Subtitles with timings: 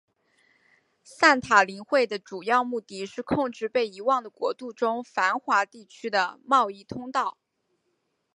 [1.03, 7.37] 散塔林会的主要目的是控制被遗忘的国度中繁华地区的贸易通道。